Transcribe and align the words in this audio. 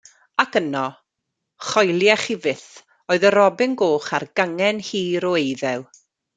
Ac 0.43 0.55
yno, 0.59 0.85
choeliech 1.65 2.23
chi 2.31 2.37
fyth, 2.47 2.65
oedd 3.11 3.29
y 3.31 3.35
robin 3.37 3.79
goch 3.85 4.11
ar 4.21 4.29
gangen 4.41 4.85
hir 4.91 5.33
o 5.35 5.39
eiddew. 5.45 5.89